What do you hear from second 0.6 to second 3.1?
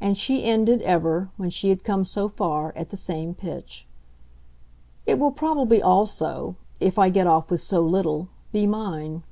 ever, when she had come so far, at the